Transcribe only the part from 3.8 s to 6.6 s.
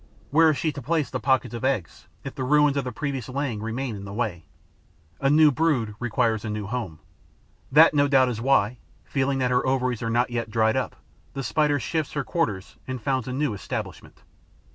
in the way? A new brood requires a